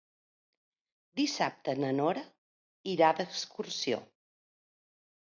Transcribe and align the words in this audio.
Dissabte 1.21 1.77
na 1.85 1.93
Nora 1.99 2.25
irà 2.97 3.13
d'excursió. 3.23 4.05